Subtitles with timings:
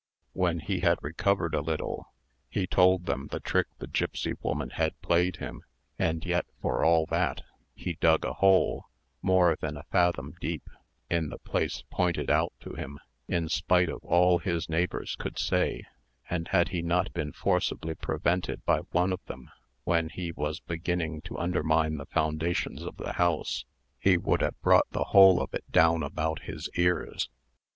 [0.33, 2.11] When he had recovered a little,
[2.49, 5.61] he told them the trick the gipsy woman had played him;
[5.99, 7.43] and yet for all that,
[7.75, 8.85] he dug a hole,
[9.21, 10.67] more than a fathom deep,
[11.07, 15.83] in the place pointed out to him, in spite of all his neighbours could say;
[16.31, 19.51] and had he not been forcibly prevented by one of them,
[19.83, 23.65] when he was beginning to undermine the foundations of the house,
[23.99, 27.29] he would have brought the whole of it down about his ears.